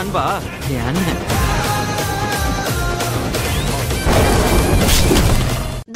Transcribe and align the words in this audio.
안 0.00 0.10
봐. 0.10 0.40
네, 0.66 0.80
안 0.80 0.96
해. 0.96 1.39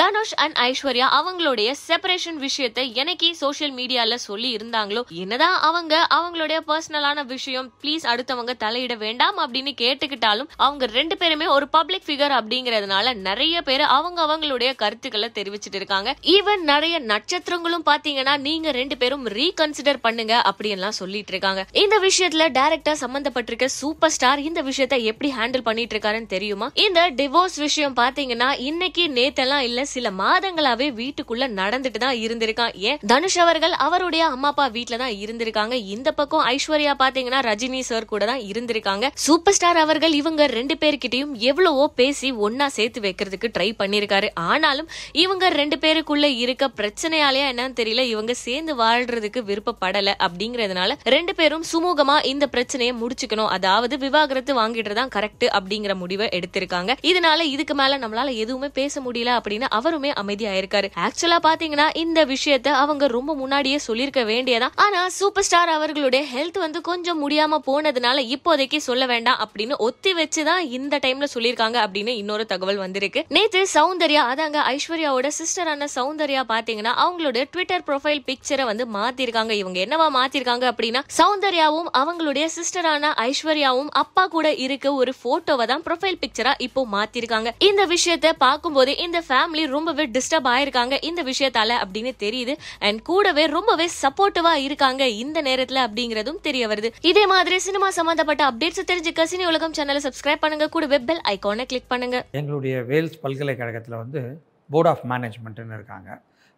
Dhanush 0.04 0.32
and 0.34 0.56
Aishwarya 0.62 1.06
அவங்களுடைய 1.16 1.68
separation 1.86 2.38
விஷயத்தை 2.38 2.94
எனக்கு 2.94 3.28
சோசியல் 3.40 3.74
மீடியால 3.76 4.14
சொல்லி 4.14 4.56
இருந்தாங்களோ 4.56 5.02
என்னதான் 5.08 5.58
அவங்க 5.60 5.94
அவங்களுடைய 6.14 6.58
பர்சனலான 6.68 7.24
விஷயம் 7.24 7.68
ப்ளீஸ் 7.82 8.04
அடுத்தவங்க 8.12 8.52
தலையிட 8.64 8.96
வேண்டாம் 8.96 9.38
அப்படின்னு 9.38 9.72
கேட்டுக்கிட்டாலும் 9.82 10.48
அவங்க 10.56 10.86
ரெண்டு 10.86 11.16
பேருமே 11.16 11.46
ஒரு 11.46 11.68
பப்ளிக் 11.68 12.04
ஃபிகர் 12.06 12.34
அப்படிங்கறதுனால 12.38 13.14
நிறைய 13.28 13.62
பேர் 13.62 13.80
அவங்க 13.80 14.20
அவங்களுடைய 14.26 14.74
கருத்துக்களை 14.74 15.30
தெரிவிச்சிட்டு 15.38 15.80
இருக்காங்க. 15.80 16.14
ஈவன் 16.34 16.64
நிறைய 16.72 17.00
நட்சத்திரங்களும் 17.12 17.86
பாத்தீங்கன்னா 17.86 18.34
நீங்க 18.38 18.70
ரெண்டு 18.70 18.96
பேரும் 18.96 19.24
ரீகன்சிடர் 19.38 20.02
பண்ணுங்க 20.02 20.42
அப்படின்லாம் 20.50 20.98
சொல்லிட்டு 21.00 21.34
இருக்காங்க. 21.36 21.64
இந்த 21.84 21.98
விஷயத்துல 22.08 22.50
டைரக்டா 22.58 22.94
சம்பந்தப்பட்டிருக்க 23.04 23.64
சூப்பர் 23.80 24.10
ஸ்டார் 24.10 24.44
இந்த 24.48 24.60
விஷயத்தை 24.60 25.00
எப்படி 25.04 25.32
ஹேண்டில் 25.38 25.66
பண்ணிட்டு 25.70 25.96
இருக்காருன்னு 25.98 26.32
தெரியுமா? 26.36 26.70
இந்த 26.86 27.10
டிவோர்ஸ் 27.22 27.58
விஷயம் 27.66 27.96
பாத்தீங்கன்னா 28.02 28.52
இன்னைக்கு 28.70 29.06
நேத்தெல்லாம் 29.20 29.66
இல்ல 29.70 29.82
சில 29.94 30.10
மாதங்களாவே 30.22 30.88
வீட்டுக்குள்ள 31.00 31.44
நடந்துட்டு 31.60 32.00
தான் 32.04 32.18
இருந்திருக்கான். 32.24 32.72
ஏன்? 32.88 32.98
தனுஷ் 33.12 33.38
அவர்கள் 33.44 33.74
அவருடைய 33.86 34.22
அம்மா 34.34 34.48
அப்பா 34.52 34.66
வீட்டுல 34.76 34.96
தான் 35.02 35.14
இருந்திருக்காங்க. 35.24 35.74
இந்த 35.94 36.08
பக்கம் 36.18 36.44
ஐஸ்வர்யா 36.52 36.92
பாத்தீங்கன்னா 37.02 37.40
ரஜினி 37.48 37.80
சார் 37.90 38.10
கூட 38.12 38.24
தான் 38.30 38.42
இருந்திருக்காங்க. 38.50 39.08
சூப்பர் 39.26 39.56
ஸ்டார் 39.58 39.80
அவர்கள் 39.84 40.14
இவங்க 40.20 40.42
ரெண்டு 40.58 40.76
பேர்கிட்டயும் 40.82 41.32
எவ்வளவோ 41.50 41.84
பேசி 42.00 42.28
ஒன்னா 42.46 42.66
சேர்த்து 42.76 43.00
வைக்கிறதுக்கு 43.06 43.48
ட்ரை 43.56 43.68
பண்ணிருக்காரு. 43.82 44.28
ஆனாலும் 44.50 44.88
இவங்க 45.24 45.44
ரெண்டு 45.60 45.78
பேருக்குள்ள 45.84 46.26
இருக்க 46.44 46.70
பிரச்சனையாலயா 46.80 47.46
என்னன்னு 47.52 47.78
தெரியல. 47.80 48.04
இவங்க 48.14 48.34
சேர்ந்து 48.44 48.74
வாழ்றதுக்கு 48.82 49.42
விருப்பப்படல 49.50 50.14
அப்படிங்கறதுனால 50.26 50.96
ரெண்டு 51.16 51.34
பேரும் 51.40 51.64
சுமூகமா 51.72 52.16
இந்த 52.32 52.44
பிரச்சனையை 52.54 52.94
முடிச்சுக்கணும். 53.02 53.50
அதாவது 53.56 53.94
விவாகரத்து 54.04 54.52
வாங்கிட்டு 54.60 54.98
தான் 55.00 55.14
கரெக்ட் 55.16 55.46
அப்படிங்கிற 55.58 55.94
முடிவை 56.02 56.28
எடுத்திருக்காங்க. 56.38 56.92
இதனால 57.10 57.40
இதுக்கு 57.54 57.74
மேல 57.82 57.98
நம்மளால 58.04 58.34
எதுவுமே 58.44 58.70
பேச 58.80 59.00
முடியல 59.06 59.32
அப்படின்னு 59.38 59.68
அவருமே 59.84 60.10
அமைதியாயிருக்காரு. 60.22 60.90
ஆக்சுவலா 61.04 61.38
பாத்தீங்கன்னா 61.42 61.96
இந்த 61.96 62.26
விஷயத்த 62.26 62.68
அவங்க 62.68 63.06
ரொம்ப 63.06 63.34
முன்னாடியே 63.34 63.78
சொல்லிருக்க 63.86 64.20
வேண்டியதா? 64.32 64.68
ஆனா 64.74 65.08
சூப்பர் 65.08 65.42
ஸ்டார் 65.42 65.68
அவர்களுடைய 65.68 66.24
ஹெல்த் 66.34 66.58
வந்து 66.58 66.80
கொஞ்சம் 66.80 67.30
முடியாம 67.30 67.58
போனதுனால 67.66 68.34
இப்போதைக்கு 68.34 68.76
சொல்ல 68.76 69.06
வேண்டாம் 69.06 69.40
அப்படின்னு 69.44 69.76
ஒத்தி 69.76 70.14
வச்சுதான் 70.14 70.58
இந்த 70.58 70.96
டைம்ல 70.96 71.26
சொல்லிருக்காங்க 71.34 71.78
அப்படின்னு 71.84 72.06
இன்னொரு 72.06 72.46
தகவல் 72.46 72.76
வந்திருக்கு. 72.76 73.24
நேத்து 73.28 73.66
சௌந்தர்யா 73.74 74.22
அதாங்க 74.32 74.58
ஐஸ்வர்யாவோட 74.72 75.28
சிஸ்டரான 75.40 75.86
சௌந்தர்யா 75.94 76.42
பாத்தீங்கன்னா 76.48 76.92
அவங்களோட 77.04 77.44
ட்விட்டர் 77.50 77.84
ப்ரொஃபைல் 77.86 78.22
பிக்சரை 78.28 78.64
வந்து 78.64 78.86
மாத்திருக்காங்க. 78.94 79.50
இவங்க 79.50 79.80
என்னவா 79.80 80.08
மாத்திருக்காங்க 80.18 80.64
அப்படின்னா 80.72 81.02
சௌந்தர்யாவும் 81.18 81.90
அவங்களுடைய 81.98 82.48
சிஸ்டரான 82.56 83.12
ஐஸ்வர்யாவும் 83.28 83.90
அப்பா 84.02 84.26
கூட 84.26 84.54
இருக்க 84.54 84.92
ஒரு 84.94 85.14
போட்டோவை 85.24 85.64
தான் 85.64 85.82
ப்ரொஃபைல் 85.82 86.20
பிக்சரா 86.22 86.52
இப்போ 86.58 86.86
மாத்திருக்காங்க. 86.92 87.50
இந்த 87.58 87.86
விஷயத்த 87.86 88.32
பார்க்கும்போது 88.38 88.96
இந்த 88.96 89.22
ஃபேமிலி 89.28 89.63
ரொம்பவே 89.74 90.04
டிஸ்டர்ப் 90.16 90.48
ஆயிருக்காங்க 90.52 90.94
இந்த 91.08 91.20
விஷயத்தால 91.30 91.76
அப்படின்னு 91.84 92.12
தெரியுது. 92.24 92.54
அண்ட் 92.86 93.00
கூடவே 93.08 93.44
ரொம்பவே 93.56 93.86
சப்போர்ட்டிவா 94.02 94.52
இருக்காங்க 94.66 95.02
இந்த 95.22 95.38
நேரத்துல 95.48 95.82
அப்படிங்கறதும் 95.86 96.40
தெரிய 96.48 96.64
வருது. 96.72 96.90
இதே 97.10 97.24
மாதிரி 97.32 97.58
சினிமா 97.68 97.88
சம்பந்தப்பட்ட 97.98 98.44
அப்டேட்ஸ் 98.50 98.88
தெரிஞ்சுக்க 98.90 99.28
சினி 99.32 99.46
உலகம் 99.52 99.76
சேனலை 99.78 100.02
சப்ஸ்கிரைப் 100.06 100.44
பண்ணுங்க. 100.44 100.68
கூடவே 100.76 101.00
பெல் 101.10 101.24
ஐக்கானை 101.34 101.66
கிளிக் 101.72 101.90
பண்ணுங்க. 101.94 102.18
எங்களுடைய 102.40 102.76
வேல்ஸ் 102.92 103.20
பல்கலைக்கழகத்தில் 103.24 104.00
வந்து 104.02 104.22
போர்ட் 104.70 104.90
ஆஃப் 104.92 105.04
மேனேஜ்மெண்ட்டுன்னு 105.12 105.78
இருக்காங்க. 105.78 106.10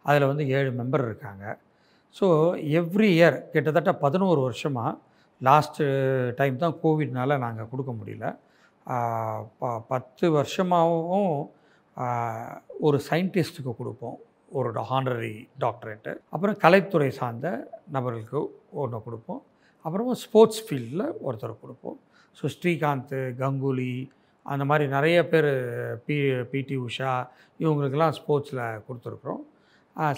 அதில் 0.05 0.29
வந்து 0.31 0.43
ஏழு 0.57 0.69
மெம்பர் 0.79 1.05
இருக்காங்க. 1.09 1.45
ஸோ 2.15 2.27
எவ்ரி 2.79 3.09
இயர் 3.17 3.37
கிட்டத்தட்ட 3.53 3.91
பதினோரு 4.03 4.39
வருஷமாக 4.47 4.91
லாஸ்ட்டு 5.41 5.85
டைம் 6.37 6.61
தான் 6.61 6.77
கோவிட்னால 6.83 7.37
நாங்கள் 7.43 7.69
கொடுக்க 7.71 7.91
முடியல. 7.97 8.25
ப 9.59 9.71
பத்து 9.91 10.25
வருஷமாகவும் 10.37 11.33
ஒரு 12.87 12.97
சயின்டிஸ்ட்டுக்கு 13.09 13.73
கொடுப்போம். 13.81 14.17
ஒரு 14.57 14.81
ஹானரரி 14.89 15.35
டாக்டரேட்டு. 15.63 16.11
அப்புறம் 16.33 16.57
கலைத்துறை 16.63 17.09
சார்ந்த 17.19 17.47
நபர்களுக்கு 17.95 18.41
ஒன்று 18.81 18.99
கொடுப்போம். 19.07 19.41
அப்புறமா 19.85 20.13
ஸ்போர்ட்ஸ் 20.25 20.61
ஃபீல்டில் 20.65 21.05
ஒருத்தர் 21.27 21.61
கொடுப்போம். 21.63 21.97
ஸோ 22.37 22.45
ஸ்ரீகாந்த் 22.55 23.15
கங்குலி 23.41 23.93
அந்த 24.45 24.63
மாதிரி 24.69 24.85
நிறைய 24.95 25.17
பேர் 25.31 25.49
பி 26.07 26.17
பிடி 26.51 26.75
உஷா 26.87 27.13
இவங்களுக்கெல்லாம் 27.63 28.15
ஸ்போர்ட்ஸில் 28.19 28.63
கொடுத்துருக்குறோம். 28.87 29.43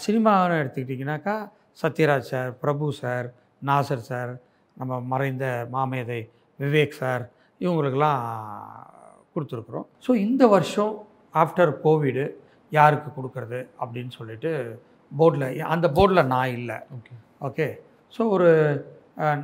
சினிமான்னு 0.05 0.59
எடுத்துக்கிட்டிங்கனாக்கா 0.61 1.35
Sathyaraj 1.81 2.29
sir 2.33 2.49
Prabhu 2.63 2.87
sir 3.01 3.27
Nassar 3.69 4.07
sir 4.11 4.31
நம்ம 4.79 4.99
மறைந்த 5.11 5.45
மாமேதை 5.75 6.21
விவேக் 6.59 6.99
சார் 7.01 7.23
இவங்களுக்கெல்லாம் 7.61 8.23
கொடுத்துருக்குறோம். 9.33 9.87
ஸோ 10.05 10.11
இந்த 10.25 10.43
வருஷம் 10.55 10.93
ஆஃப்டர் 11.41 11.71
கோவிடு 11.83 12.25
யாருக்கு 12.77 13.09
கொடுக்கறது 13.17 13.59
அப்படின்னு 13.81 14.13
சொல்லிட்டு 14.19 14.51
போர்டில் 15.11 15.45
அந்த 15.75 15.87
போர்டில் 15.97 16.29
நான் 16.33 16.55
இல்லை. 16.59 16.77
ஓகே 16.95 17.13
ஓகே 17.47 17.67
ஸோ 18.15 18.21
ஒரு 18.35 18.49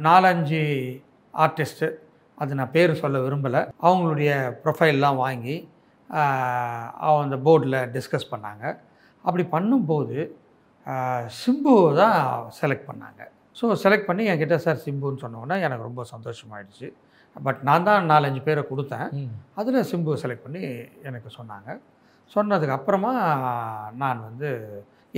நாலஞ்சு 0.07 0.63
ஆர்டிஸ்ட்டு 1.33 1.87
அது 2.43 2.57
நான் 2.59 2.73
பேர் 2.75 2.99
சொல்ல 3.03 3.17
விரும்பலை. 3.25 3.61
அவங்களுடைய 3.87 4.31
ப்ரொஃபைல்லாம் 4.63 5.21
வாங்கி 5.25 5.55
அந்த 7.23 7.37
போர்டில் 7.47 7.77
டிஸ்கஸ் 7.95 8.31
பண்ணாங்க. 8.33 8.63
அப்படி 9.25 9.43
பண்ணும்போது 9.55 10.17
சிம்பு 11.41 11.73
தான் 12.01 12.19
செலக்ட் 12.59 12.87
பண்ணாங்க. 12.89 13.21
ஸோ 13.59 13.65
செலக்ட் 13.83 14.07
பண்ணி 14.09 14.23
என்கிட்ட 14.31 14.57
சார் 14.65 14.83
சிம்புன்னு 14.85 15.23
சொன்னோன்னே 15.25 15.57
எனக்கு 15.65 15.87
ரொம்ப 15.89 16.01
சந்தோஷமாயிடுச்சு. 16.13 16.87
பட் 17.45 17.61
நான் 17.67 17.87
தான் 17.87 18.09
நாலஞ்சு 18.11 18.41
பேரை 18.47 18.63
கொடுத்தேன். 18.71 19.07
அதில் 19.59 19.87
சிம்பு 19.91 20.11
செலக்ட் 20.23 20.45
பண்ணி 20.45 20.63
எனக்கு 21.09 21.29
சொன்னாங்க. 21.37 21.69
சொன்னதுக்கு 22.35 22.77
அப்புறமா 22.77 23.13
நான் 24.03 24.25
வந்து 24.27 24.49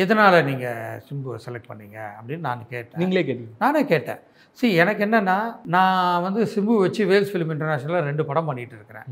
எதனால் 0.03 0.37
நீங்கள் 0.49 0.97
சிம்புவை 1.05 1.37
செலக்ட் 1.45 1.69
பண்ணீங்க? 1.69 1.99
அப்படின்னு 2.17 2.47
நான் 2.47 2.67
கேட்டேன். 2.73 2.99
நீங்களே 3.01 3.23
கேட்டீங்க. 3.29 3.53
நானே 3.63 3.81
கேட்டேன். 3.93 4.19
See 4.59 4.69
எனக்கு 4.81 5.01
என்னென்னா 5.05 5.37
நான் 5.75 6.23
வந்து 6.25 6.41
சிம்பு 6.53 6.73
வச்சு 6.83 7.01
வேல்ஸ் 7.11 7.31
ஃபிலிம் 7.31 7.53
இன்டர்நேஷனலில் 7.53 8.07
ரெண்டு 8.09 8.23
படம் 8.29 8.47
பண்ணிகிட்டு 8.49 8.77
இருக்கிறேன். 8.79 9.07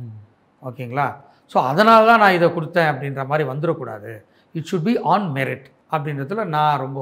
ஓகேங்களா? 0.62 1.08
ஸோ 1.52 1.58
அதனால 1.72 2.06
தான் 2.10 2.22
நான் 2.24 2.38
இதை 2.38 2.48
கொடுத்தேன் 2.58 2.90
அப்படின்ற 2.92 3.24
மாதிரி 3.32 3.46
வந்துடக்கூடாது. 3.52 4.14
It 4.56 4.70
should 4.70 4.86
be 4.88 4.94
on 5.14 5.28
merit 5.38 5.68
அப்படின்றதுல 5.96 6.46
நான் 6.56 6.82
ரொம்ப 6.86 7.00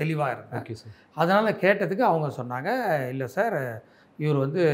தெளிவாக 0.00 0.34
இருந்தேன். 0.36 0.64
சார் 0.80 0.96
அதனால் 1.20 1.60
கேட்டதுக்கு 1.64 2.04
அவங்க 2.10 2.28
சொன்னாங்க 2.40 2.70
இல்லை 3.12 3.26
சார் 3.36 3.58
இவர் 4.22 4.38
வந்து 4.44 4.64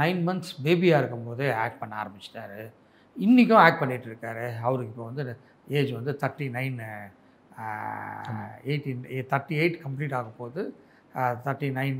நைன் 0.00 0.20
மந்த்ஸ் 0.26 0.52
பேபியாக 0.64 1.00
இருக்கும்போதே 1.02 1.48
ஆக்ட் 1.62 1.80
பண்ண 1.80 1.94
ஆரம்பிச்சிட்டாரு. 2.02 2.60
இன்றைக்கும் 3.26 3.62
ஆக்ட் 3.64 3.80
பண்ணிகிட்ருக்காரு 3.82 4.46
அவருக்கு 4.66 4.92
இப்போ 4.92 5.06
வந்து 5.10 5.24
ஏஜ் 5.78 5.92
வந்து 5.98 6.12
thirty 6.22 6.46
nine 6.58 6.78
eighteen 8.68 9.02
thirty 9.32 9.56
eight 9.62 9.80
complete 9.84 10.16
ஆக 10.18 10.30
போகுது 10.40 10.62
தேர்ட்டி 11.46 11.70
நைன் 11.78 11.98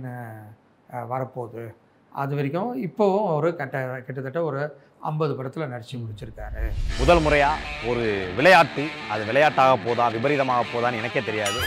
வரப்போகுது. 1.12 1.64
அது 2.22 2.32
வரைக்கும் 2.36 2.70
இப்போவும் 2.86 3.26
அவர் 3.32 3.58
கட்ட 3.58 3.82
கிட்டத்தட்ட 4.06 4.40
ஒரு 4.50 4.60
ஐம்பது 5.10 5.32
படத்தில் 5.36 5.70
நடித்து 5.72 6.00
முடிச்சிருக்காரு. 6.04 6.62
முதல் 7.00 7.22
முறையாக 7.26 7.86
ஒரு 7.90 8.06
விளையாட்டு 8.38 8.84
அது 9.14 9.22
விளையாட்டாக 9.30 9.76
போதா 9.86 10.06
விபரீதமாக 10.16 10.70
போதான்னு 10.72 11.02
எனக்கே 11.02 11.22
தெரியாது. 11.30 11.60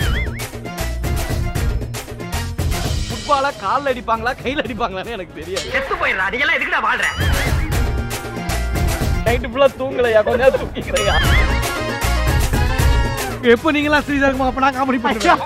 ஃபுட்பாலா 3.25 3.49
கால்ல 3.59 3.91
அடிப்பாங்களா 3.91 4.31
கையில 4.39 4.63
அடிப்பாங்களான்னு 4.65 5.13
எனக்கு 5.15 5.33
தெரியாது. 5.37 5.67
செத்து 5.73 5.93
போயிடுறா 5.99 6.25
நீ 6.31 6.37
எல்லாம் 6.43 6.57
எதுக்குடா 6.57 6.79
வாழ்ற? 6.85 7.05
நைட்டு 9.25 9.49
ஃபுல்லா 9.51 9.67
தூங்கலையா? 9.79 10.21
கொஞ்ச 10.27 10.41
நேரம் 10.43 10.61
தூங்கிக்கிறையா? 10.63 11.13
எப்போ 13.53 13.71
நீங்களாம் 13.75 14.03
ஸ்ரீதர்மா 14.07 14.47
அப்ப 14.49 14.63
நான் 14.63 14.75
காமெடி 14.77 14.99
பண்ணுறேன் 15.05 15.39